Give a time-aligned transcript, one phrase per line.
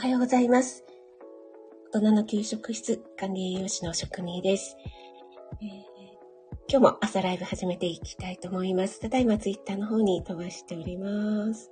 [0.00, 0.82] おはようございます。
[1.92, 4.74] 大人の給食室管理栄養士の職人です、
[5.60, 5.68] えー、
[6.70, 8.98] 今日も朝ライブ始めていきたいと思います。
[8.98, 11.70] ただいまツイッターの方に飛ばしております。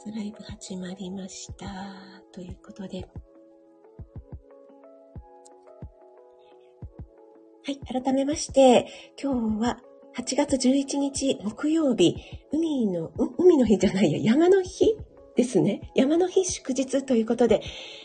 [0.00, 1.66] 朝ライブ始まりました。
[2.30, 3.08] ということで。
[7.64, 8.86] はい、改めまして、
[9.20, 9.80] 今日は
[10.16, 12.16] 8月11日木曜日、
[12.52, 14.96] 海の、海の日じゃないや、山の日
[15.36, 15.90] ですね。
[15.94, 17.62] 山の日祝日ということで、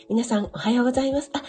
[0.08, 1.30] 皆さんおはようございます。
[1.32, 1.42] あ、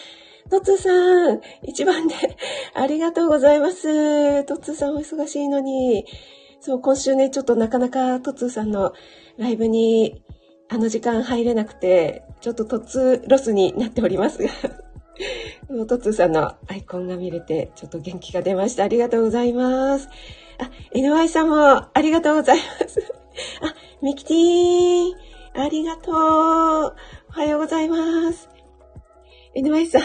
[0.50, 2.16] トツさん、一番で、
[2.74, 4.44] ありがとうございます。
[4.46, 6.06] トツさんお忙しいのに、
[6.60, 8.94] そう、今週ね、ちょっとなかなかトツさんの
[9.38, 10.24] ライブに、
[10.70, 14.50] あの時間入れなくて、ちょっとトツロスになっておりますが。
[15.88, 18.84] トツーさんのアイコンが見れて、ちょっと元気が出ました。
[18.84, 20.10] ありがとうございます。
[20.60, 21.58] あ、NY さんも
[21.94, 23.14] ありがとうございます。
[23.62, 26.94] あ、ミキティーありがとうお
[27.30, 28.50] はようございます。
[29.56, 30.02] NY さん、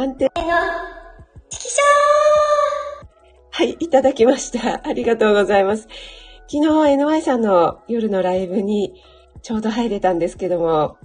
[0.00, 0.30] 安定の、
[1.48, 3.06] チキショー
[3.52, 4.86] はい、いただきました。
[4.86, 5.82] ありがとうございます。
[6.48, 8.94] 昨日 NY さんの夜のライブに
[9.42, 10.96] ちょうど入れたんですけども、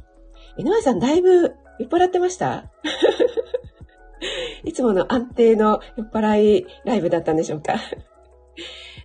[0.57, 2.71] NY さんだいぶ酔っ払ってました？
[4.63, 7.75] いつもの安定の酔っ払いライブだったんでしょうか？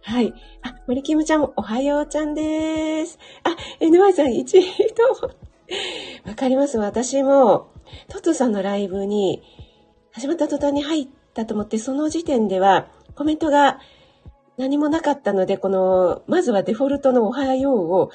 [0.02, 0.32] はい。
[0.62, 3.18] あ、森キムちゃんおはようちゃんです。
[3.44, 5.28] あ、NY さん一度。
[6.28, 6.78] わかります。
[6.78, 7.68] 私も、
[8.08, 9.42] トトさんのライブに
[10.12, 13.80] 始まった途端に入ったと思って、その時点ではコメントが
[14.56, 18.10] 何もなかったので、この、まずはデフォルトのおはようを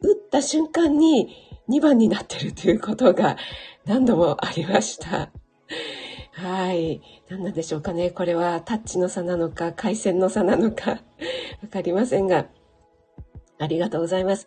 [0.00, 1.36] 打った瞬間に
[1.68, 3.36] 2番になってるということが
[3.84, 5.30] 何度もありました。
[6.32, 7.00] はい。
[7.28, 8.10] 何なんでしょうかね。
[8.10, 11.02] これはタッチの差なのか、回線の差なのか、
[11.62, 12.46] わかりませんが。
[13.58, 14.46] ありがとうございます。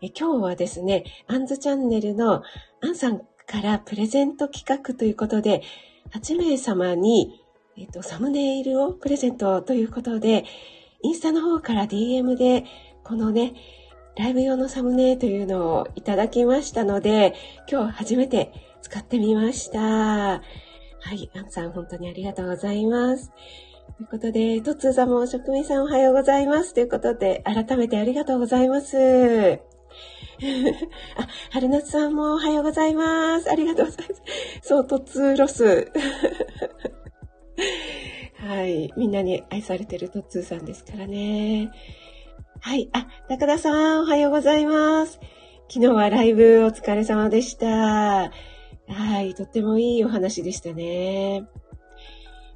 [0.00, 2.42] え今日はですね、アンズチャンネルの
[2.82, 5.62] アンさんからプレゼント企画ということで、
[6.12, 7.42] 8名様に、
[7.76, 10.44] えっと、サムネイルをプレゼントということで、
[11.02, 12.64] インスタの方から DM で、
[13.02, 13.54] このね、
[14.16, 17.34] ライブ用のサムネというのをいただきましたので、
[17.70, 18.52] 今日初めて
[18.82, 20.42] 使ってみました。
[21.00, 23.32] はい、アンさん本当にありがとうございます。
[23.96, 26.74] ということで、トッツーさんも職人さんおはようございます。
[26.74, 28.96] ということで、改めてありがとうございます。
[31.16, 33.50] あ、春夏さんもおはようございます。
[33.50, 34.22] ありがとうございます。
[34.62, 35.90] そう、トッツーロス。
[38.38, 38.92] はい。
[38.96, 41.70] みんなに愛されてるトッツーさんですからね。
[42.60, 42.88] はい。
[42.92, 45.20] あ、高田さん、おはようございます。
[45.68, 48.32] 昨日はライブお疲れ様でした。
[48.92, 51.44] はい、とってもいいお話でしたね。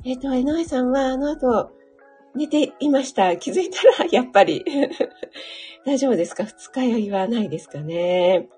[0.05, 1.71] えっ、ー、と、江上さんはあの後、
[2.35, 3.37] 寝ていました。
[3.37, 4.65] 気づいたら、 やっぱり。
[5.87, 6.45] 大丈夫ですか？
[6.45, 8.49] 二日酔いはないですかね？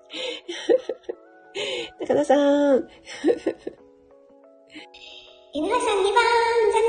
[2.01, 2.87] 高田さん。
[5.53, 6.23] 井上さん2番、
[6.73, 6.81] 残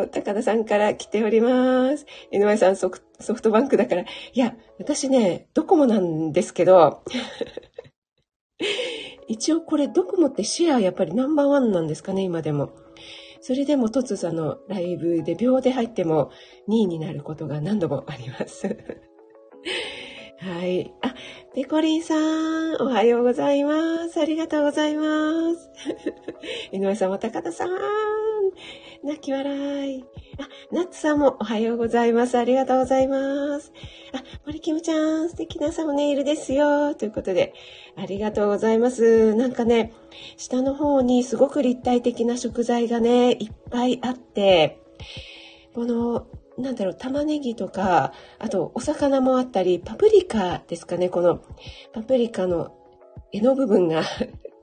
[0.00, 2.06] 念高田さんから来ております。
[2.32, 3.00] 井上さんソフ
[3.42, 4.02] トバンクだから。
[4.02, 7.02] いや、私ね、ドコモなんですけど、
[9.28, 12.70] 一応これドコモってシェアやっぱりナンバーワンなんですかね、今でも。
[13.40, 16.30] それでもトツさのライブで秒で入っても
[16.68, 18.76] 2位になることが何度もあります。
[20.40, 20.92] はい。
[21.02, 21.14] あ、
[21.54, 24.20] ペコリンさん、おはようございます。
[24.20, 25.70] ありがとうございます。
[26.70, 27.68] 井上さんも高田さん、
[29.04, 30.04] 泣き笑い。
[30.38, 32.36] あ、ナッツさんもおはようございます。
[32.36, 33.72] ありがとうございます。
[34.12, 36.94] あ、森キムちゃん、素敵なサムネイルですよ。
[36.96, 37.54] ということで、
[37.96, 39.34] ありがとうございます。
[39.34, 39.92] なんかね、
[40.36, 44.80] 下の方にすごく立体的な食材がね、いっぱいあって、
[45.74, 46.26] この、
[46.58, 51.40] なんだろう、玉ねぎとか、あとお魚もあったり、パプリカですかね、この
[51.92, 52.74] パプリカの
[53.32, 54.02] 柄の部分が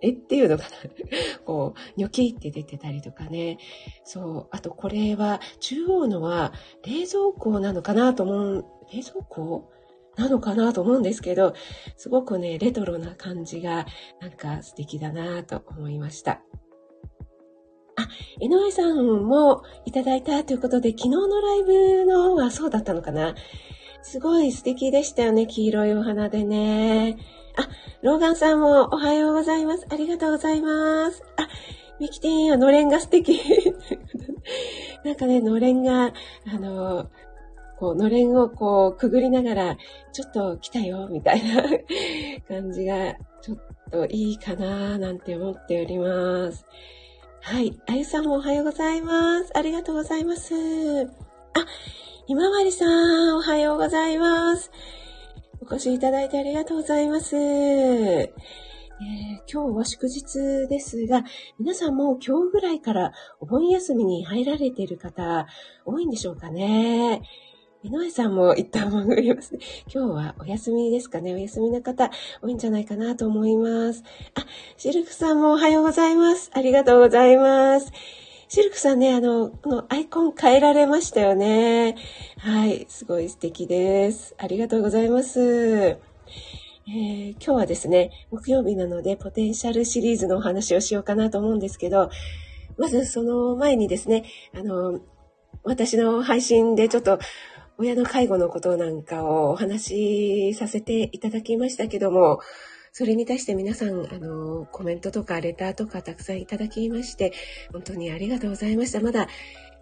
[0.07, 0.11] え？
[0.13, 0.69] っていうのかな
[1.45, 3.57] こう、ニョキって出てたりとかね。
[4.03, 4.47] そう。
[4.51, 6.53] あとこれは、中央のは
[6.85, 9.71] 冷蔵庫なのかなと思う、冷蔵庫
[10.15, 11.53] なのかなと思うんですけど、
[11.97, 13.85] すごくね、レトロな感じが、
[14.21, 16.41] なんか素敵だなと思いました。
[17.97, 18.09] あ、
[18.39, 23.35] 井上さんもいただいたということで、昨日のライブの方はそうだったのかな
[24.03, 27.17] すごい素敵でしたよね、黄色いお花でね。
[27.57, 27.69] あ、
[28.01, 29.85] ローガンさんもおはようございます。
[29.89, 31.23] ありがとうございます。
[31.37, 31.47] あ、
[31.99, 33.39] ミキティンはのれんが素敵。
[35.03, 36.13] なんかね、のれんが、
[36.53, 37.09] あの、
[37.77, 39.77] こう、のれんをこう、くぐりながら、
[40.11, 41.63] ちょっと来たよ、みたいな
[42.47, 43.57] 感じが、ちょっ
[43.91, 46.65] といいかな、なんて思っております。
[47.41, 47.79] はい。
[47.87, 49.51] あゆさんもおはようございます。
[49.55, 50.53] ありがとうございます。
[51.05, 51.07] あ、
[52.25, 54.71] ひまわりさん、おはようございます。
[55.61, 57.35] お越しいただいてありがとうございます。
[57.37, 61.23] えー、今日は祝日ですが、
[61.59, 65.47] 皆さんも今日ぐらいからお盆休みに入られている方
[65.85, 67.21] 多いんでしょうかね。
[67.83, 69.59] 井上さんも一旦潜りますね。
[69.93, 71.33] 今日はお休みですかね。
[71.33, 72.09] お休みの方
[72.41, 74.03] 多いんじゃないかなと思います。
[74.33, 74.45] あ、
[74.77, 76.49] シルクさんもおはようございます。
[76.53, 77.91] ありがとうございます。
[78.55, 81.97] シルクさんね、あの、このアイコン変えられましたよね。
[82.37, 84.33] はい、すごい素敵です。
[84.37, 85.41] ありがとうございます。
[85.41, 92.09] えー、今日はですね、木曜日なので、ポテンシャルシリーズのお話をしようかなと思うんですけど、
[92.77, 94.23] まずその前にですね、
[94.53, 95.01] あの、
[95.63, 97.19] 私の配信でちょっと
[97.77, 102.39] 親の介護のことなんかをお話しさせていただきましたけども、
[102.97, 107.33] それに対して皆さん、あの、コメントとかレターとかたくさんいただきまして、
[107.73, 109.01] 本当にありがとうございました。
[109.01, 109.27] まだ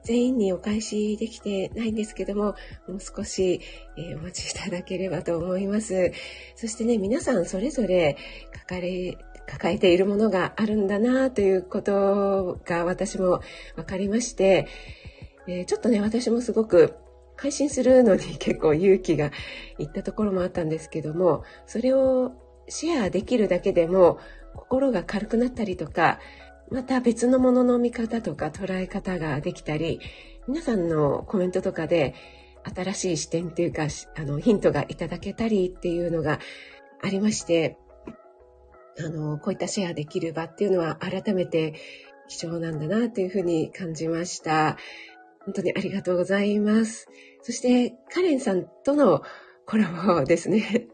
[0.03, 2.55] 全員にお返しできてないんですけども、
[2.87, 3.61] もう少し、
[3.97, 6.11] えー、お待ちいただければと思います。
[6.55, 8.17] そしてね、皆さんそれぞれ
[8.61, 9.15] 書かれ、
[9.45, 13.41] 抱えているものがあるんだなということが私も
[13.75, 14.67] 分かりまして、
[15.47, 16.95] えー、ちょっとね、私もすごく
[17.35, 19.29] 配信するのに結構勇気が
[19.77, 22.31] いったところもあったんですけども、それを
[22.67, 24.19] シェアできるだけでも
[24.55, 26.19] 心が軽くなったりとか、
[26.71, 29.99] また別のものの見方とか捉え方ができたり、
[30.47, 32.15] 皆さんのコメントとかで
[32.75, 36.39] 新しい視点というか、あの、ヒントがいただけたりっていうのが
[37.01, 37.77] ありまして、
[38.99, 41.73] あの、こういったシェアできる場っていうのは改めて
[42.27, 44.77] 貴重なんだなというふうに感じました。
[45.45, 47.07] 本当にありがとうございます。
[47.41, 49.21] そして、カレンさんとの
[49.65, 50.87] コラボですね。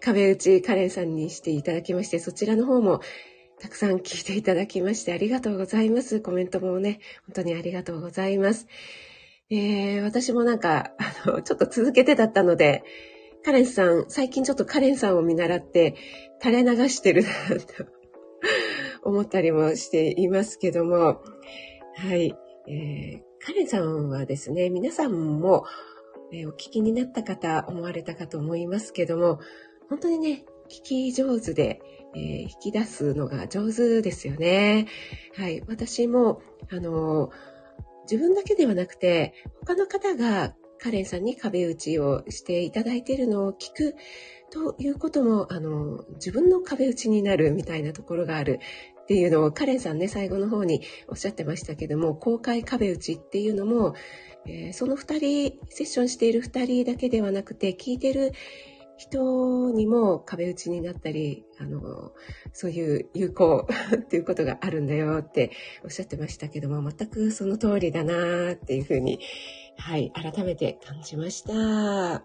[0.00, 3.00] 壁打ちカレンさんにしていただきまして、そちらの方も
[3.60, 6.20] たくさん聞いていただきましてありがとうございます。
[6.20, 8.66] コメントもね、本当にありがとうございます。
[9.50, 12.82] えー、私もなんか、あの、ちょっと続けてだったので、
[13.44, 15.94] カレンさん、最近ちょっとカレンさんを見習って
[16.42, 17.28] 垂れ流してるな
[17.60, 17.86] と
[19.04, 21.22] 思ったりもしていますけども、
[21.94, 22.34] はい。
[22.66, 25.64] えー、カレンさんはですね、皆さんも、
[26.32, 29.40] え、お聞きになった方、思われたかと思いますけども、
[29.88, 31.80] 本当にね、聞き上手で、
[32.14, 34.86] えー、引き出すのが上手ですよね。
[35.36, 35.62] はい。
[35.66, 36.40] 私も、
[36.70, 37.30] あの、
[38.10, 43.94] 自分だけではなくて、他の方がカレンさんに壁打ちをしていただいているのを聞く
[44.50, 48.60] ということも、あの、自分の壁打ちになるみたいなところがある
[49.04, 53.94] っていうのをカレンさんね、最後の方におっしゃってましたけども、公開壁打ちっていうのも、
[54.46, 58.32] えー、その二人、セッションしている二人だけではなくて、聞いてる
[58.96, 62.12] 人にも壁打ちになったり、あの、
[62.52, 65.50] そういう有効 っていうことがあるんだよって
[65.84, 69.20] おっしゃってましたけども、全くその通りだなっていうふうに、
[69.76, 72.24] はい、改めて感じました。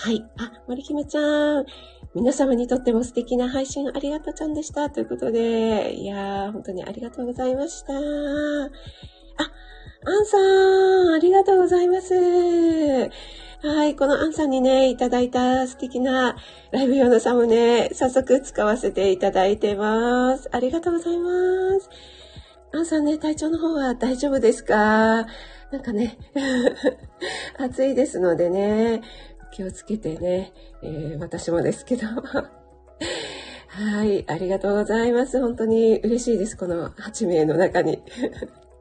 [0.00, 0.24] はい。
[0.36, 1.66] あ、森キムちゃん。
[2.14, 4.90] 皆様にとっても素敵な配信ありがとうちゃんでした。
[4.90, 7.92] ということで、いやー、本当にありがとうございました。
[7.94, 8.00] あ、ア
[10.20, 12.14] ンさん、ありがとうございます。
[13.60, 16.36] はい、このアンさんにね、いただいた素敵な
[16.70, 20.48] ライブ用のサムネ、早速使わせていただいてます。
[20.52, 21.30] ありがとうございま
[21.80, 21.90] す。
[22.72, 25.26] アンさんね、体調の方は大丈夫ですか？
[25.72, 26.16] なんかね、
[27.58, 29.02] 暑いですのでね、
[29.50, 32.06] 気をつけてね、えー、私もですけど。
[33.68, 35.40] はい、ありがとうございます。
[35.40, 36.56] 本当に嬉しいです。
[36.56, 38.02] この8名の中に。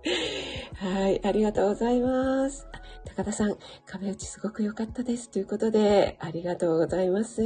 [0.75, 2.67] はい、ありがとうございます。
[3.05, 5.29] 高田さん、壁打ちすごく良かったです。
[5.29, 7.41] ということで、ありがとうございます。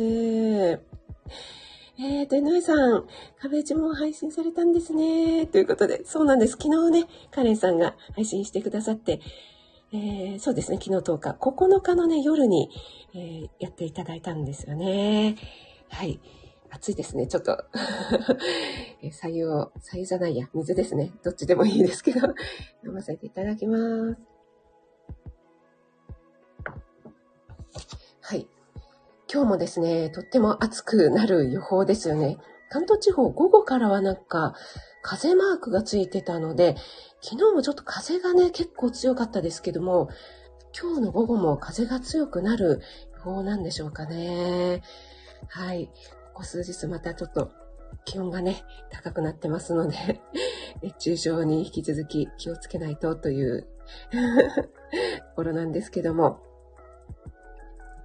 [1.97, 3.05] えーと、井上さん、
[3.39, 5.45] 壁打ちも配信されたんですね。
[5.45, 6.53] ということで、そうなんです。
[6.53, 9.19] 昨日ね、カレンさんが配信してくださって、
[9.93, 12.69] えー、そうですね、昨日10日、9日のね、夜に、
[13.13, 15.35] えー、やっていただいたんですよね。
[15.89, 16.21] はい。
[16.69, 17.65] 暑いですね、ちょっと。
[19.03, 21.11] え、左右を、左右じゃないや、水ですね。
[21.23, 22.21] どっちでもいいですけど、
[22.85, 24.17] 飲ませていただきます。
[28.21, 28.47] はい。
[29.29, 32.37] 今日もですね、とっても暑くなる予報ですよね。
[32.69, 34.55] 関東地方、午後からはなんか、
[35.01, 36.77] 風マークがついてたので、
[37.21, 40.09] 昨日もちょっと風がね、結構強かったですけども、
[40.79, 42.81] 今日の午後も風が強くなる
[43.15, 44.81] 予報なんでしょうかね。
[45.47, 45.87] はい。
[46.33, 47.51] ここ数日またちょっと
[48.05, 50.21] 気温がね、高くなってますので、
[50.81, 53.67] 熱中症に引き続き気をつけないとという
[54.11, 56.39] ところなんですけども。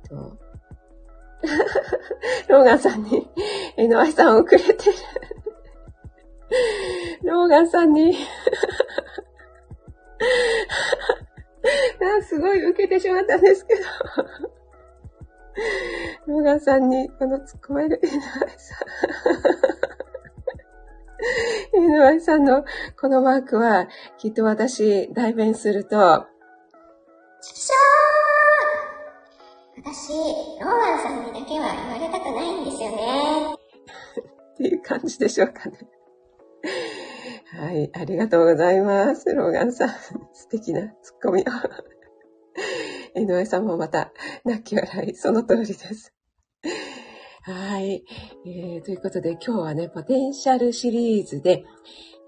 [0.09, 0.39] と
[2.49, 3.29] ローガンさんに
[3.77, 4.97] NY さん遅れてる
[7.23, 13.83] ローガンさんにー、すごい受けてしまったんですけど。
[16.27, 18.75] ローガンさんにこの突っ込める井上さ
[21.75, 21.83] ん。
[21.83, 22.65] 井上さんの
[23.01, 26.27] このマークは、きっと私、代弁すると、
[27.41, 30.13] ちくしょー私、
[30.63, 33.55] ローガンさんにだけは言われたくないんですよね。
[34.55, 35.79] っていう感じでしょうかね。
[37.59, 39.35] はい、ありがとうございます。
[39.35, 39.89] ローガンさん、
[40.35, 41.45] 素敵なツッコミを。
[43.19, 44.13] 井上さんもまた、
[44.45, 46.13] 泣き笑い、その通りです。
[47.45, 48.05] はい、
[48.45, 48.83] えー。
[48.83, 51.65] ということで今日はね、ポテンシャルシリーズで、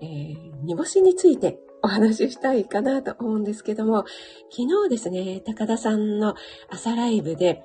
[0.00, 4.06] えー、煮干しについてお話ししたいかなと思うんですけども、
[4.50, 6.36] 昨日ですね、高田さんの
[6.70, 7.62] 朝ライブで、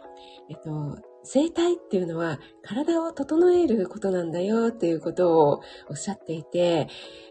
[0.50, 6.88] えっと、生体っていうのは体を整えることなんだよっていうことをおっしゃっていて、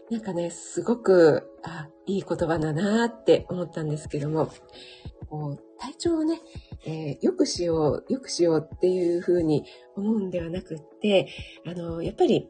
[0.09, 4.49] なんかね、すごく、あ、いい言葉だなって思ったんですけども、
[5.29, 6.41] こう体調をね、
[6.85, 11.27] えー、良くしよう、良くしようっていうふうに思うんではなくって、
[11.65, 12.49] あの、やっぱり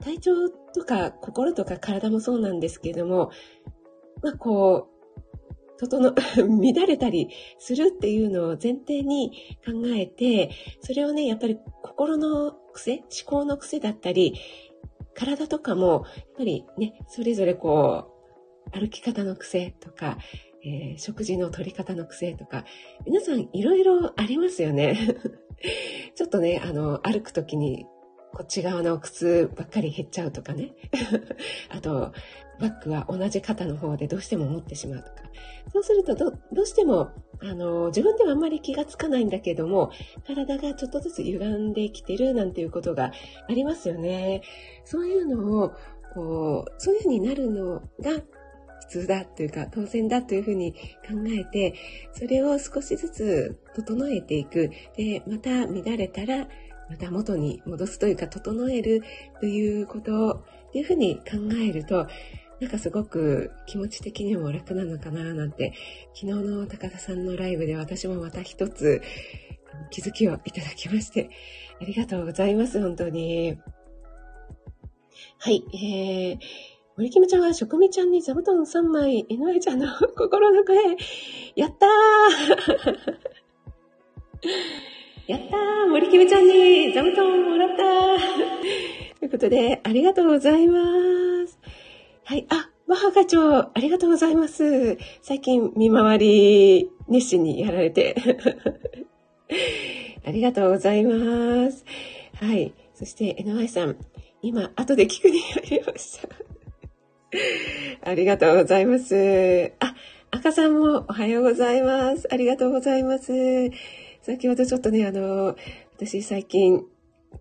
[0.00, 3.30] 体調とか心とか体もそうなんですけども、
[4.22, 4.97] まあこう、
[5.78, 9.32] 整、 乱れたりするっていうのを前提に
[9.64, 14.34] 考えて、それをね、やっぱり心の癖、思考の癖だったり、
[15.14, 18.12] 体とかも、やっぱりね、それぞれこ
[18.74, 20.18] う、歩き方の癖とか、
[20.64, 22.64] えー、食事の取り方の癖とか、
[23.06, 24.98] 皆さんいろいろありますよね。
[26.14, 27.86] ちょっとね、あの、歩くときに
[28.38, 30.72] こっち側の靴ばっかり減っちゃうとかね。
[31.70, 32.12] あと、
[32.60, 35.28] バッグは同じ肩の方でどうしても持ってしまうとか。
[35.72, 39.90] そうするとど、どうしても、あの、自分ではあんまり気がつかないんだけども、
[40.24, 43.10] 体がちょっとずつ歪んできてるなんていうことが
[43.48, 44.42] ありますよね。
[44.84, 45.72] そういうのを、
[46.14, 48.22] こう、そういうふうになるのが
[48.82, 50.78] 普通だというか当然だというふうに考
[51.36, 51.74] えて、
[52.12, 54.70] それを少しずつ整えていく。
[54.96, 56.46] で、また乱れたら、
[56.88, 59.02] また元に戻すというか整える
[59.40, 61.22] ということっていうふうに考
[61.60, 62.06] えると、
[62.60, 65.72] なんかすごく気持ち的にも楽なのかななんて、
[66.14, 69.00] 昨日の高田さんのライブで私もまた一つ
[69.90, 71.30] 気づきをいただきまして、
[71.80, 73.58] ありがとうございます、本当に。
[75.38, 76.38] はい、えー、
[76.96, 80.96] 森キムちゃんは食味ちゃんに座布団3枚、井上ちゃんの 心の声、
[81.54, 83.28] やったー
[85.28, 90.80] やったー森キムちゃんに座布団もらったー ということで、ありがとうございま
[91.46, 91.58] す。
[92.24, 92.46] はい。
[92.48, 94.96] あ、マハ課長、ありがとうございます。
[95.20, 98.16] 最近、見回り、熱心にやられて。
[100.24, 101.84] ありがとうございます。
[102.36, 102.72] はい。
[102.94, 103.98] そして、NY さん、
[104.40, 106.28] 今、後で聞くに入りました。
[108.10, 109.74] ありがとうございます。
[109.80, 109.94] あ、
[110.30, 112.26] 赤さんもおはようございます。
[112.30, 113.70] ありがとうございます。
[114.28, 115.56] 先ほどちょっとね、あの、
[115.96, 116.84] 私最近、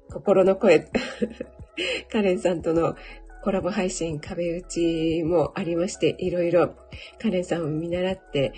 [0.10, 0.88] 心の声、
[2.10, 2.96] カレンさんとの
[3.44, 6.76] コラボ配信壁打ちもありまして、いろいろ
[7.20, 8.54] カレンさんを見習って、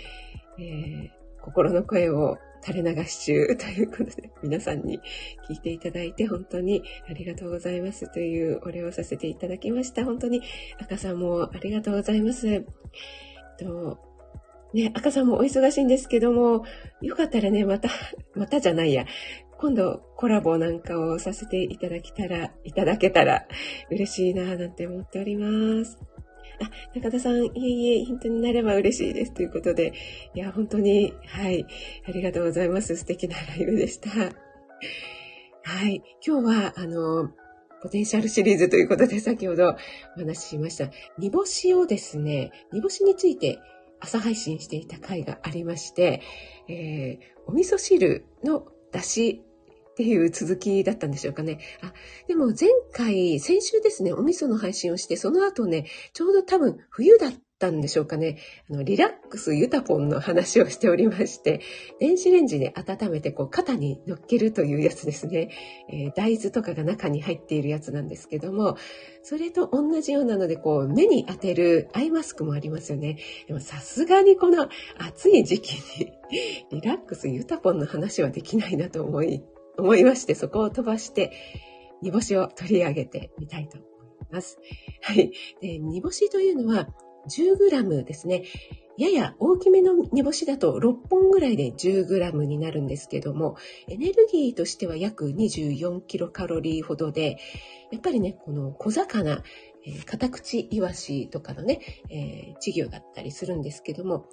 [0.59, 1.09] えー、
[1.41, 4.99] 心の声を垂れ流し中ということで、皆さんに
[5.49, 10.05] 聞いていただいて本当にありがとうございますというお礼をさせていただきました。
[10.05, 10.43] 本当に
[10.79, 12.47] 赤さんもありがとうございます。
[12.47, 12.63] えっ
[13.57, 14.08] と
[14.73, 16.63] ね、赤さんもお忙しいんですけども、
[17.01, 17.89] よかったらね、また、
[18.35, 19.05] またじゃないや、
[19.57, 23.47] 今度コラボなんかをさせていただけたら、いただけたら
[23.89, 25.97] 嬉しいなぁなんて思っております。
[26.61, 29.33] あ、中田さん、いえいえ、ヒントになれば嬉しいです。
[29.33, 29.93] ということで、
[30.33, 31.65] いや、本当に、はい、
[32.05, 32.95] ありがとうございます。
[32.97, 34.09] 素敵なライブでした。
[34.09, 37.31] はい、今日は、あの、
[37.81, 39.69] ポテンシャルシリーズということで、先ほど
[40.17, 40.89] お話ししました。
[41.17, 43.59] 煮干しをですね、煮干しについて
[43.99, 46.21] 朝配信していた回がありまして、
[46.67, 49.41] えー、お味噌汁の出汁
[49.99, 51.59] っていう続きだったんでしょうかね。
[51.81, 51.91] あ、
[52.29, 58.37] でも前回、先週ですね、お味噌の配信をして、その後ね、ちょうど多分冬だったんでしょうかね。
[58.71, 61.59] あの、リラックスユタポンの話をしておりまして、
[61.99, 65.51] 電子レンジで温めてこう肩に乗っけるというやつですね。
[65.89, 68.77] えー、大豆とかが中に入っているやつなんですけども、
[69.21, 73.17] それと同じようなので、こう、目に当てるアイマスクもありますよね。
[73.47, 76.13] でもさすがにこの暑い時期に
[76.71, 79.43] リラックスユタポンの話はできないなと思い、
[79.79, 81.31] 思いまして、そこを飛ばして、
[82.01, 84.59] 煮干しを取り上げてみたいと思います。
[85.01, 85.31] はい。
[85.61, 86.87] で煮干しというのは
[87.27, 88.43] 10g ですね。
[88.97, 93.55] やや大きめの煮干しだと6本ぐらいで 10g になるんですけども、
[93.87, 97.37] エネルギーとしては約24キロカロリーほどで、
[97.91, 99.43] やっぱりね、この小魚、
[99.85, 101.79] えー、カタクチイワシとかのね、
[102.09, 104.25] えー、稚魚だったりするんですけども、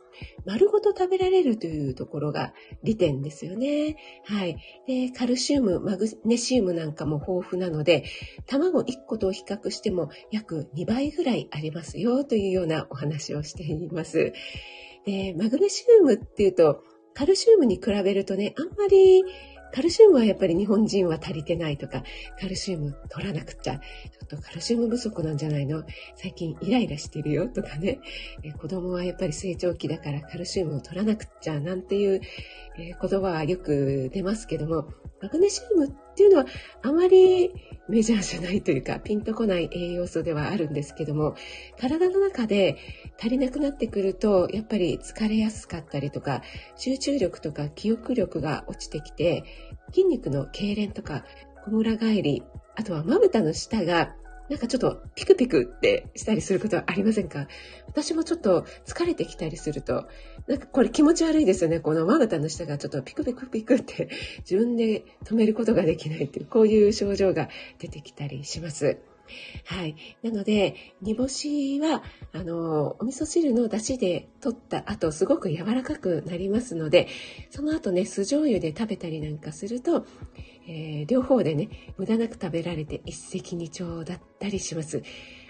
[0.44, 3.96] 丸ごと食べられるというところが利点ですよね。
[4.24, 4.56] はい。
[4.86, 8.04] で、カルシウム、マグネシウムなんかも豊富なので、
[8.46, 14.32] 卵1個と比較しても約2倍ぐらいありますよというようなお話をしています。
[15.06, 16.82] で、マグネシウムっていうと、
[17.14, 19.24] カルシウムに比べるとね、あんまり
[19.72, 22.02] カルシウムはやっぱり日本人は足りてないとか、
[22.40, 23.80] カルシウム取らなくちゃ、ちょ
[24.24, 25.84] っとカルシウム不足なんじゃないの？
[26.14, 28.00] 最近イライラしてるよとかね、
[28.42, 32.20] え子供はやっぱり成長期だからカルシウムを取らなくちゃなんていう、
[32.78, 34.88] え言葉はよく出ますけども、
[35.20, 36.46] マグネシウムっっていうのは
[36.80, 37.52] あまり
[37.90, 41.36] メジャーじゃないというか、ピンとこない栄養素ではあるんですけども、
[41.78, 42.78] 体の中で
[43.20, 46.40] 足りなくなってくると、やっぱり疲れやすかったりとか、
[46.74, 49.44] 集中力とか記憶力が落ちてきて、
[49.90, 51.26] 筋肉の痙攣とか、
[51.66, 52.42] こむら返り、
[52.76, 54.14] あとはまぶたの下が
[54.48, 57.48] なんかちょっとピクピクってしたりすることはありませんか？
[57.88, 60.06] 私もちょっと疲れてきたりすると、
[60.46, 61.80] なんかこれ気持ち悪いですよね。
[61.80, 67.48] このまぶたの下がちょっとピクピクピクって自分で止めることができないっていう、こういう症状が
[67.78, 68.98] 出てきたりします。
[69.64, 69.96] はい。
[70.22, 77.08] なので、煮干しは、あの、お味噌汁の出汁で取った後、すごく柔らかくなりますので、
[77.50, 80.06] その後ね、酢醤油で食べたりなんかすると、
[80.68, 85.02] えー、両方でね、無駄なく食べられて一石二鳥だったりします。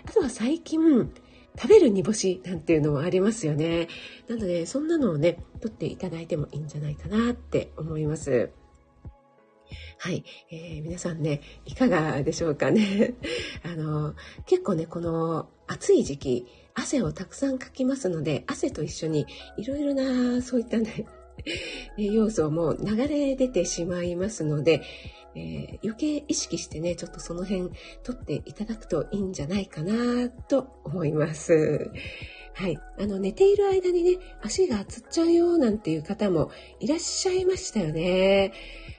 [0.05, 1.13] あとは最近、
[1.59, 3.89] 食べる煮干しなんていうのもありますよね。
[4.29, 8.51] なので、そんなのをね、取っていただいてもいいんじゃないかなって思います。
[9.99, 13.15] はい、えー、皆さんね、いかがでしょうかね。
[13.65, 14.15] あの、
[14.47, 21.07] 結構ね、この暑い時期、汗をたくさんかきますので、汗と一緒にいろいろな、そういったね、
[21.97, 24.83] 要素も流れ出てしまいますので、
[25.35, 27.71] えー、余計意識してね、ちょっとその辺
[28.03, 31.91] 取っていただくといいんじゃないかなと思います。
[32.55, 32.79] はい。
[32.99, 38.55] あの、寝ている間にね、足がつっちゃうよなんていう方もいらっしゃいましたよね。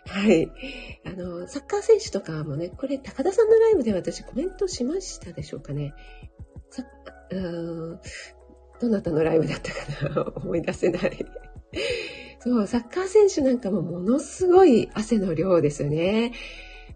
[0.05, 0.47] はい。
[1.05, 5.95] あの、サッカー選手とかもね、これ、高田さんのライブで私コメントしましたでしょうかね。
[6.69, 6.83] さ
[7.31, 7.35] う
[7.95, 7.99] ん
[8.79, 11.25] どなたのライブだったかな思い出せない。
[12.39, 16.33] そう、サッカー選手なんかもものすごい汗の量ですよね。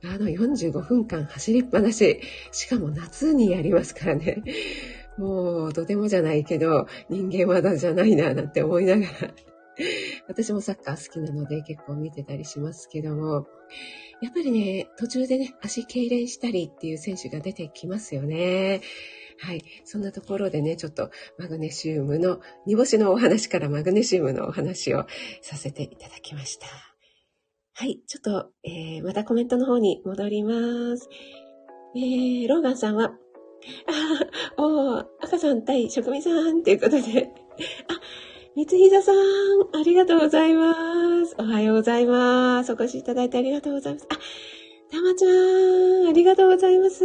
[0.03, 2.21] あの45分間走りっぱなし。
[2.51, 4.43] しかも夏にやりますからね。
[5.17, 9.33] もうとてもじゃないけど、人間技じゃないななんて思いながら。
[10.27, 13.47] 私もサッカー好きなので結構見てたりしますけども、
[14.21, 18.81] やっぱりね、途中でね、足痙攣したりっていう選手が出てきますよね。
[19.41, 19.63] はい。
[19.85, 25.05] そんなところでね、ちょっとマグネシウムの、煮干しのお話からマグネシウムのお話を
[25.41, 26.67] させていただきました。
[27.73, 28.01] はい。
[28.05, 31.09] ちょっと、えー、またコメントの方に戻ります。
[31.95, 33.13] えー、ローガンさんは、
[34.57, 37.31] あ、お赤さん対職人さんということで、
[37.87, 37.99] あ、
[38.55, 39.15] 三ひざさん、
[39.73, 41.35] ありがとうございます。
[41.39, 42.71] おはようございます。
[42.73, 44.07] お越しいただいてありがとうございます。
[44.07, 44.15] あ、
[44.91, 45.29] たまちゃ
[46.05, 47.03] ん、ありがとうございます。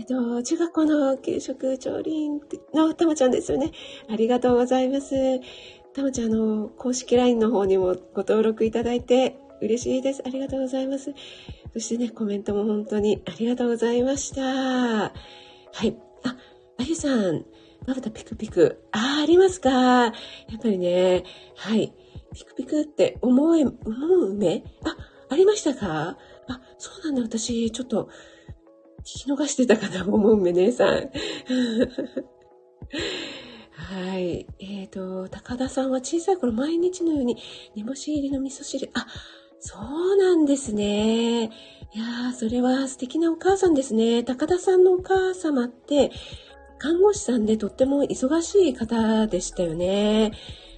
[0.00, 2.40] えっと、中学校の給食調理員
[2.72, 3.70] のたまちゃんですよね。
[4.08, 5.14] ありがとうございます。
[5.94, 10.22] たまちゃんの公式 LINE の方にもご登録いただいて嬉しいです。
[10.24, 11.12] ありがとうございます。
[11.74, 14.40] そしてね、コメントも本当にありがとうございました。
[14.42, 15.10] は
[15.84, 15.94] い。
[16.24, 16.34] あ、
[16.78, 17.44] あゆさん、
[17.86, 18.82] まぶたピクピク。
[18.92, 19.70] ああ、りますか？
[19.70, 20.12] やっ
[20.62, 21.24] ぱりね、
[21.56, 21.92] はい。
[22.32, 23.76] ピクピクって思え、思
[24.16, 24.64] う目？
[24.82, 24.96] あ、
[25.28, 26.16] ありましたか？
[26.48, 27.38] あ、そうなんだ。
[27.38, 28.08] 私、ちょっと、
[29.00, 31.10] 聞き逃してたかな、思うめ姉さん。
[33.72, 34.46] はい。
[34.58, 37.36] えっ、ー、と、高田さんは小さい頃毎日のように
[37.74, 38.90] 煮干し入りの味噌汁。
[38.94, 39.06] あ、
[39.58, 41.44] そうなんですね。
[41.44, 41.48] い
[41.98, 44.22] やー、それは素敵なお母さんですね。
[44.22, 46.10] 高田さんのお母様って、
[46.78, 50.32] 看護師さんでとっても忙しい方でしたよね。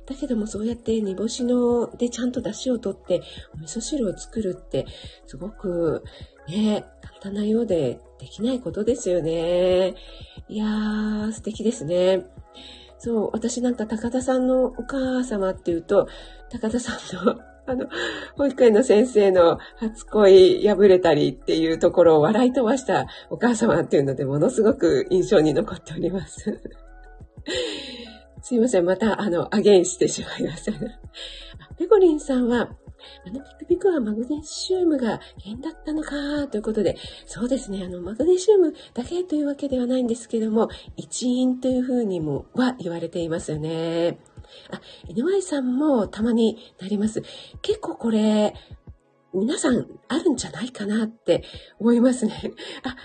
[0.07, 3.23] だけどもそうやって煮干しのでちゃんと出汁を取って
[3.55, 4.87] お味噌汁を作るって
[5.27, 6.03] すごく
[6.49, 9.95] ね、簡単なようでできないことですよね。
[10.49, 12.27] いやー、素敵ですね。
[12.99, 16.09] そう、私なんか高田さんのお母様っていうと、
[16.51, 17.89] 高田さんの あの、
[18.37, 26.61] 保育園の先生の初恋破れたりっていうところを笑い飛ばしたお母様っていうので、ものすごく印象に残っております。
[28.43, 28.85] すいません。
[28.85, 30.73] また、あの、アゲインしてしまいました。
[31.79, 32.71] ペコリンさんは、
[33.27, 44.19] あのピクピクはマグネシウムが原因だったのかということで、そうですね、あの、マグネシウムだけというわけではないんですけども、一因というふうにもは言われていますよね。
[44.71, 47.23] あ、NY さんもたまになります。
[47.63, 48.55] 結構これ、
[49.35, 51.43] 皆さんあるんじゃないかなって
[51.79, 52.53] 思いますね。
[52.83, 52.97] あ、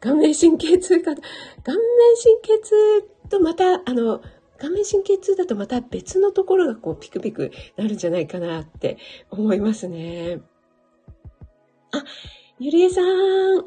[0.00, 1.82] 顔面神経痛か、顔面
[2.22, 2.74] 神経痛
[3.28, 4.20] とまた、あの、
[4.58, 8.98] 顔面神経痛だとまた別のところがこうピクピクなるんじゃないかなって
[9.30, 10.40] 思いますね。
[11.92, 12.04] あ、
[12.58, 13.04] ゆりえさん、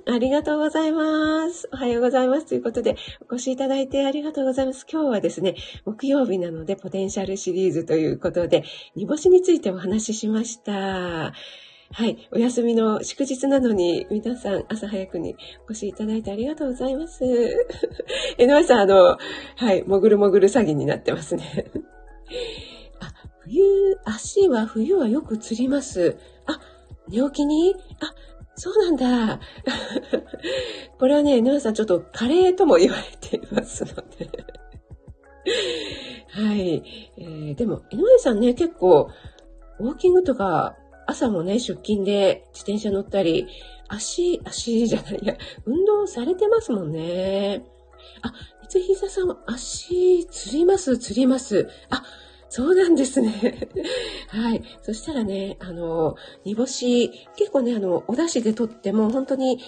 [0.07, 1.69] ありがとうございます。
[1.71, 2.47] おはようございます。
[2.47, 4.87] ということで、お越しいただいてありがとうございます。
[4.91, 8.63] 今日はですね、木曜日なので、ポテンシャルシリーズということで、
[8.95, 11.33] 煮干しについてお話ししました。
[11.91, 12.29] はい。
[12.31, 15.35] お休みの祝日なのに、皆さん朝早くに
[15.67, 17.23] お越しいただいてありがとうございます。
[18.37, 19.17] えのまさん、あの、
[19.55, 21.65] はい、もぐるもぐる詐欺になってますね。
[23.01, 23.63] あ、冬、
[24.05, 26.15] 足は冬はよく釣ります。
[26.45, 26.59] あ、
[27.07, 27.75] 寝起きに？
[28.01, 28.13] あ、
[28.55, 29.39] そうなんだ。
[30.99, 34.29] これはね、えのまさんちょっとカレーとも言われていますので。
[36.29, 37.11] はい。
[37.17, 39.09] えー、でも、井上さんね、結構、
[39.79, 40.77] ウォーキングとか
[41.09, 43.47] 朝もね、出勤で自転車乗ったり、
[43.87, 47.63] 足、足じゃないや、運動されてますもんね。
[48.21, 48.31] あ、
[48.69, 51.67] 三ひささん、足、つります、つります。
[51.89, 52.03] あ、
[52.49, 53.69] そうなんですね。
[54.29, 54.61] はい。
[54.83, 59.59] そしたらね、あの、煮干し、結構ね、あの、お出汁でとっても、本当に、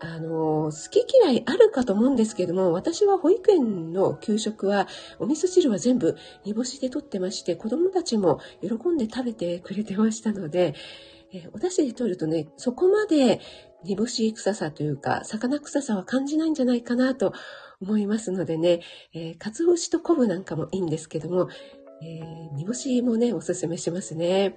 [0.00, 4.86] あの、好き嫌いあるかと思うんですけども、私は保育園の給食は、
[5.18, 10.74] お味噌汁は全部煮干しで取ってまして、子供たちも喜んで食べてくれてましたので、
[11.32, 13.40] えお出汁で取るとね、そこまで
[13.84, 17.32] 煮干し臭さというか、魚臭さは感じないんじゃないかなと
[17.80, 18.80] 思いますのでね、
[19.14, 21.48] えー、かつお節と昆布なんかもいいんですけども、
[22.00, 24.56] えー、煮干しもね、おすすめしますね。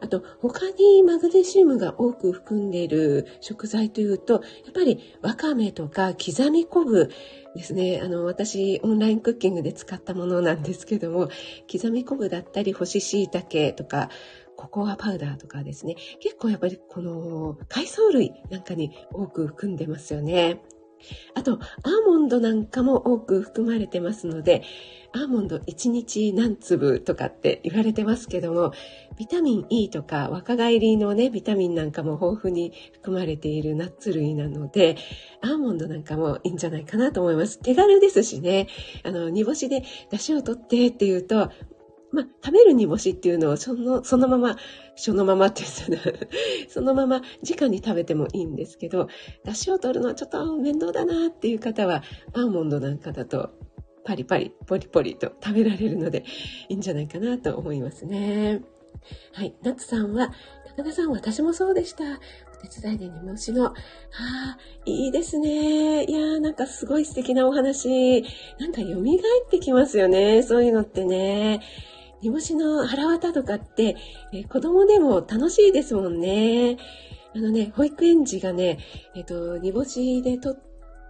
[0.00, 7.10] あと、他にマグネシウムが多く含んでいる食材というと、やっぱりわかめとか刻み昆布
[7.54, 8.00] ですね。
[8.02, 11.28] あの、私、オンラインクッキングで使ったものなんですけども、
[11.70, 14.10] 刻み昆布だったり、干し椎茸とか、
[14.56, 15.96] ココアパウダーとかですね。
[16.20, 20.60] 結構やっぱりこの海藻類なんかに多く含んでますよね。
[21.34, 21.60] あと、アー
[22.06, 24.62] モンドなんかも多く含まれてますので、
[25.12, 28.72] アーモンド1日何粒とかって言われてますけども、
[29.18, 34.96] ビタミン E とか若返りのね、ビタミンなんかも豊富に含まれているナッツ類なので、
[35.42, 37.58] アーモンドなんかもいいんじゃないかなと思います。
[37.58, 38.68] 手軽ですしね、
[39.02, 41.50] あの、煮干しで出汁を取ってっていうと、
[42.12, 44.56] まあ、食べる煮干しっていうのをその、そのまま、
[44.96, 46.16] そのままって言ったら、
[46.68, 49.08] そのまま直に食べてもいいんですけど、
[49.44, 53.50] 出汁を取るのはちょっと面倒だなっていう方は、アーモンドなんかだと
[54.04, 56.24] パリパリ、ポリポリと食べられるので
[56.68, 58.62] いいんじゃないかなと思いますね。
[59.32, 59.54] はい。
[59.62, 60.32] ナツさんは、
[60.76, 62.04] 高田さん、私もそうでした。
[62.04, 63.64] お手伝いで煮干しの。
[63.64, 63.74] は
[64.10, 66.04] あ、いいですね。
[66.04, 68.22] いやー、なんかすごい素敵なお話。
[68.58, 70.42] なんか蘇ってきますよね。
[70.42, 71.60] そういうのってね。
[72.22, 73.96] 煮干しの腹渡とかって、
[74.32, 76.76] え子供でも楽しいですもんね。
[77.34, 78.78] あのね、保育園児がね、
[79.14, 80.58] えっ、と、煮干しでとっ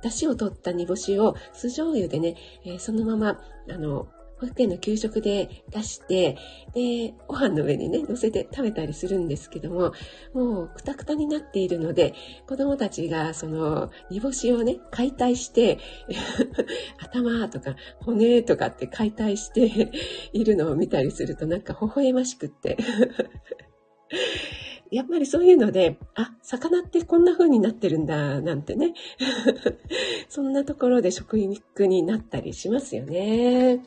[0.03, 4.09] 出汁を取った煮干しを酢醤油でね、え、そのまま、あの、
[4.41, 6.37] 保育園の給食で出して、
[6.75, 9.93] で、ご飯の上にね、乗せて食べたりするんですけども、
[10.33, 12.15] もうくたくたになっているので、
[12.49, 15.79] 子供たちがその煮干しをね、解体して、
[16.99, 19.91] 頭とか骨とかって解体して
[20.33, 22.79] いるのを見たりするとなんか微笑ましくって
[24.91, 28.95] やっぱりそういうので、あ、魚ってこんな風になってるんだ、なんてね。
[30.29, 33.81] そんなところで食肉になったりしますよね。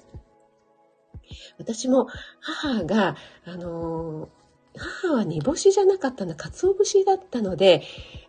[1.58, 2.08] 私も
[2.40, 4.44] 母が、あのー
[4.76, 7.84] 母は煮干しじゃなかったの、鰹節だったので、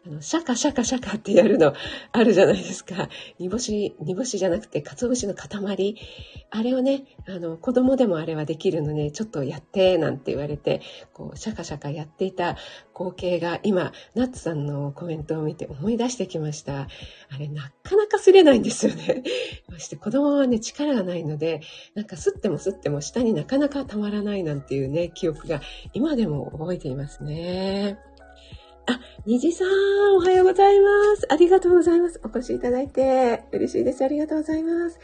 [0.06, 1.72] あの、シャカシャカシャカってやるの
[2.12, 3.08] あるじゃないですか。
[3.38, 5.96] 煮干し、煮干しじゃなくて鰹節の塊。
[6.50, 10.82] あれをね、あの、子供でもあれはできるので、ちょっとやって、なんて言われて、
[11.14, 12.58] こう、シャカシャカやっていた
[12.94, 16.80] 光景が今、ナッツさんのコメントを見て思い出してきました。
[16.82, 16.88] あ
[17.38, 19.22] れ、なかなかすれないんですよね。
[19.70, 21.62] そ して子供はね、力がないので、
[21.94, 25.62] なんか吸っても吸っても下になかなかたまらないなんていうね、記憶が
[25.94, 27.98] 今でも覚えていますね。
[28.86, 29.68] あ、虹さん、
[30.16, 31.26] おはようございます。
[31.30, 32.20] ありがとうございます。
[32.22, 34.04] お越しいただいて嬉しいです。
[34.04, 35.00] ありがとうございます。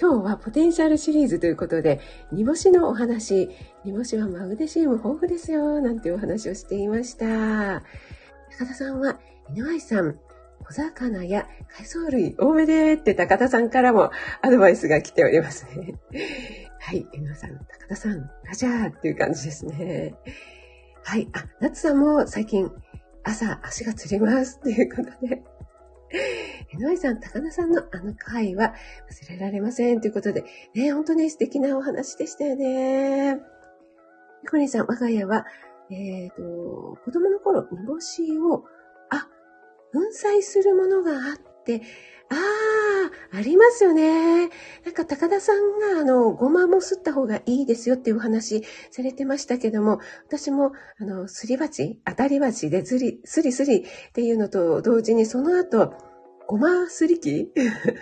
[0.00, 3.50] 今日はポテンシャルシリーズということで、煮干しのお話、
[3.84, 7.82] 煮干しはマグネシウム豊富ですよ、なんてお話をしていました。
[8.58, 9.18] 高田さんは、
[9.52, 10.18] 井上さん、
[10.64, 14.10] 小魚や海藻類多めでって高田さんからも
[14.42, 15.94] アドバイスが来ておりますね。
[16.78, 20.14] はい、井上さん、高田さん、ラジャーっていう感じですね。
[21.02, 22.70] はい、あ、夏さんも最近
[23.26, 25.42] 朝足がつりますということで。
[26.72, 28.74] えのいさん、高菜さんのあの回は
[29.10, 33.40] 忘れられませんということで、ね、本当に素敵なお話でしたよね。
[34.42, 35.44] ひこりんさん、我が家は、
[35.90, 38.64] えっ、ー、と、子供の頃、煮干しを、
[39.10, 39.28] あ、
[39.92, 41.82] 粉砕するものがあって、
[42.30, 42.85] ああ、
[43.32, 44.48] ありますよね。
[44.84, 55.94] なんか高田さんが、あの、ごまもすった方がいいですよっていうお話されてましたけども、私も、あの、すり鉢、当たり鉢でずり、すりすりっていうのと同時に、その後、
[56.48, 57.52] ごますり機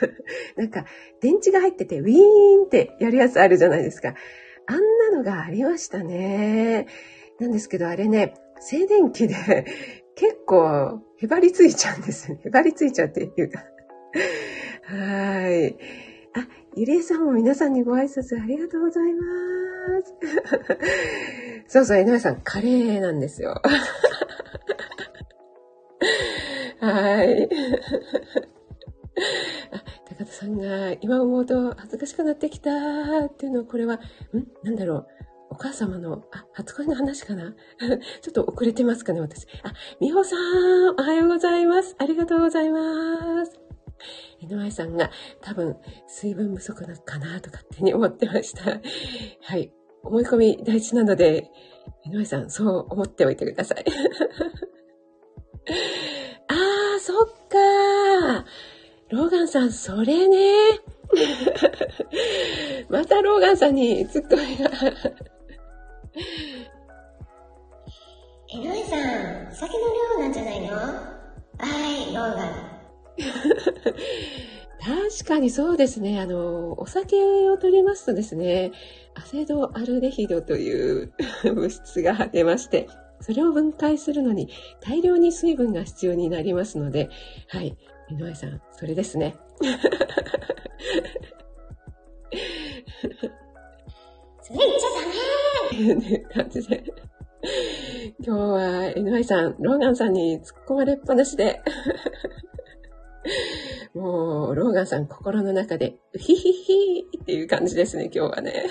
[0.56, 0.84] なんか、
[1.20, 4.14] 電池が入ってて、ウィーンってやるやつあるじゃないですか。
[4.66, 6.86] あんなのがありましたね。
[7.38, 9.34] なんですけど、あれね、静電気で
[10.14, 12.42] 結構へばりついちゃうんですよね。
[12.46, 13.64] へばりついちゃうっていうか
[14.86, 15.76] はい。
[16.36, 19.22] あ、ゆりえさんも皆さんにご挨拶ありがとうございま
[20.04, 20.12] す。
[21.68, 23.60] そうそう、井上さん、カレーなんですよ。
[26.80, 27.48] はい。
[29.72, 32.70] あ、高田さんが今思うと恥ずかしくなってきた
[33.24, 33.98] っていうのは、これは、ん？
[34.62, 35.06] なんだろう。
[35.50, 37.54] お母様の、あ、初恋の話かな？
[38.20, 39.46] ちょっと遅れてますかね、私。
[39.62, 40.40] あ、美穂さん、
[40.98, 41.94] おはようございます。
[41.98, 43.63] ありがとうございます。
[44.40, 45.76] 井上さんが多分
[46.06, 48.80] 水分不足なのかなと勝手に思ってました。
[49.42, 49.72] はい。
[50.02, 51.50] 思い込み大事なので、
[52.04, 53.84] 井上さん、そう思っておいてください。
[56.48, 58.44] あー、そっか
[59.10, 60.36] ローガンさん、それね。
[62.90, 64.70] またローガンさんにツッコミが。
[68.48, 69.84] 井上さん、酒の
[70.16, 70.76] 量なんじゃないの？
[70.76, 71.24] は
[72.10, 72.73] い、ローガン。
[74.80, 76.20] 確かにそうですね。
[76.20, 77.16] あの、お酒
[77.48, 78.72] を取りますとですね、
[79.14, 81.12] アセドアルデヒドという
[81.44, 82.88] 物質が出まして、
[83.20, 84.50] それを分解するのに
[84.80, 87.08] 大量に水分が必要になりますので、
[87.48, 87.76] はい。
[88.10, 89.36] 井上さん、それですね。
[94.42, 94.88] それ言っちゃ
[95.72, 96.84] ダメね、感じで。
[98.20, 101.62] 今日は井上さん、ローガンさんに突っ込まれっぱなしで
[103.94, 108.66] もう、ローガンさん心の中で、うひひひっていう感じですね、今日はね。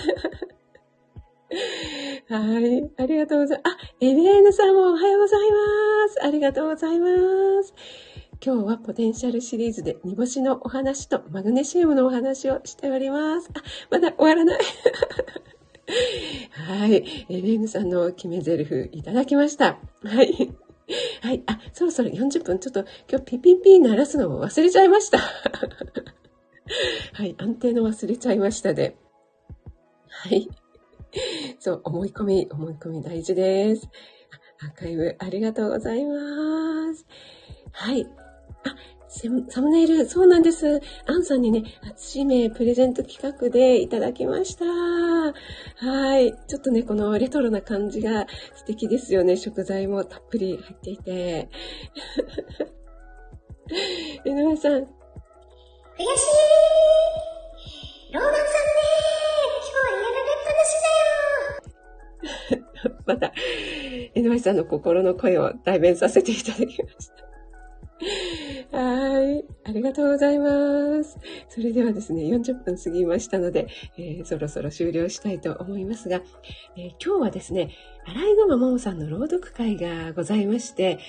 [2.29, 2.91] はい。
[2.97, 3.75] ありがとうございます。
[3.75, 5.55] あ、エレーヌさんもおはようございま
[6.09, 6.23] す。
[6.23, 7.07] ありがとうございま
[7.63, 7.73] す。
[8.45, 13.49] 今日はポテンシャルシリーズで煮干しのお話とマグネシウムのお話をしております。
[13.53, 14.59] あ、まだ終わらない。
[16.51, 17.25] はい。
[17.29, 19.77] エレーヌさんの決め台詞いただきました。
[20.03, 20.53] はい。
[21.21, 21.43] はい。
[21.47, 22.59] あ、そろそろ40分。
[22.59, 25.19] ちょっと今日ピピピ鳴らすのも忘れちゃいました。
[27.13, 27.35] はい。
[27.37, 28.97] 安定の忘れちゃいましたで。
[30.09, 30.49] はい。
[31.59, 33.87] そう、思い込み、思い込み大事です。
[34.61, 37.05] アーカイブありがとうございます。
[37.71, 38.07] はい。
[38.65, 38.75] あ、
[39.13, 40.81] サムネイル、そうなんです。
[41.05, 44.65] アンさんにね、初指名プレゼント企画でいただきました。
[44.65, 46.33] はい。
[46.47, 49.37] ちょっとね、このレトロな感じが素敵ですよね。
[49.37, 51.49] 食材もたっぷり入っていて。
[54.25, 54.71] 井上さん。
[54.73, 54.87] 悔し
[58.09, 58.47] いローマンさんね
[59.59, 60.73] 今日は嫌がれっぱなし
[62.49, 62.65] だよ
[63.05, 63.31] また、
[64.19, 67.32] 井上さんの心の声を代弁させていただきました。
[68.71, 69.45] はい。
[69.63, 71.17] ありがとうございます。
[71.49, 76.21] それではですね、40分過ぎましたので、えー、そろそろ終了したいと思いますが、
[76.75, 77.71] えー、今日はですね、
[78.05, 80.99] アライグマモモさんの朗読会がございまして、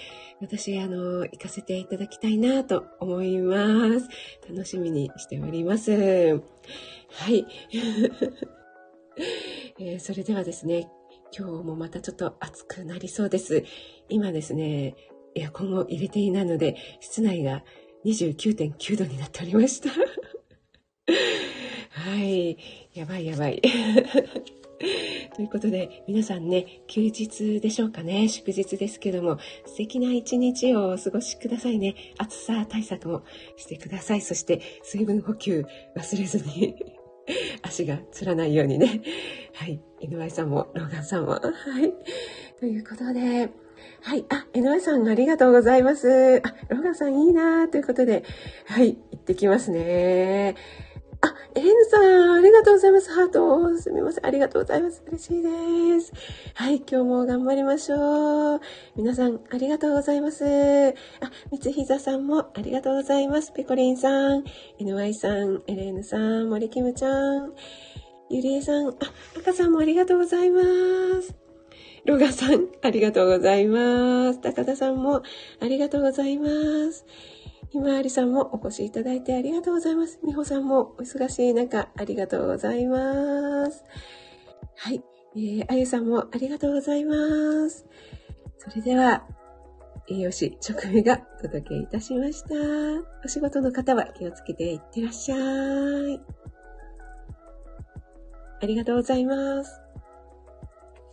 [0.40, 4.08] 私、あの、行かせていただきたいなと思います。
[4.48, 5.92] 楽しみにしております。
[5.92, 6.40] は
[7.30, 7.46] い。
[9.80, 10.88] えー、それではですね、
[11.36, 13.64] 今日もまたちょっと暑くなりそうです。
[14.08, 14.94] 今ですね、
[15.34, 17.64] エアコンを入れていないので、室内が
[18.04, 19.90] 29.9度になっておりました。
[21.90, 22.58] はい。
[22.92, 23.62] やばいやばい。
[25.34, 31.94] ということで、皆さんね、休日でしょうかね、祝日ですけども、素敵な一日をお過ごしくださいね。
[32.18, 33.22] 暑さ対策も
[33.56, 34.20] してください。
[34.20, 35.64] そして、水分補給
[35.96, 36.76] 忘れずに
[37.62, 39.00] 足がつらないようにね。
[39.54, 39.80] はい。
[40.00, 41.32] 井上さんも、ローガンさんも。
[41.32, 41.92] はい。
[42.60, 43.50] ということで、
[44.02, 44.24] はい。
[44.28, 46.42] あ、江上さんありがとうございます。
[46.44, 48.24] あ、ローガさんいいなということで、
[48.66, 48.96] はい。
[49.12, 50.56] 行ってきますね。
[51.24, 53.10] あ、エレンさん、ありがとうございます。
[53.10, 53.78] ハート。
[53.78, 54.26] すみません。
[54.26, 55.02] ありがとうございます。
[55.06, 56.12] 嬉しいです。
[56.52, 58.60] はい、今日も頑張りましょう。
[58.94, 60.44] 皆さん、ありがとうございます。
[60.44, 60.92] あ、
[61.50, 63.52] 三つひざさんもありがとうございます。
[63.52, 64.44] ペコリンさん、
[64.78, 67.54] NY さん、エレーヌさん、森キムちゃん、
[68.28, 68.92] ゆりえさん、あ、
[69.38, 70.60] 赤さんもありがとうございま
[71.22, 71.43] す。
[72.04, 74.40] ロガさん、ありがとうございます。
[74.40, 75.22] 高田さんも、
[75.60, 76.46] ありがとうございま
[76.92, 77.06] す。
[77.70, 80.20] ひまわりさんもお越しいただいてありがとうございます。
[80.22, 83.84] みほさんもお忙しい中、ありがとうございます。
[84.76, 85.02] はい。
[85.34, 87.16] えー、あゆさんもありがとうございま
[87.70, 87.86] す。
[88.58, 89.24] それでは、
[90.06, 92.54] 栄養士直目がお届けいたしました。
[93.24, 96.20] お仕事の方は気をつけていってらっしゃい。
[98.62, 99.83] ありがとうございます。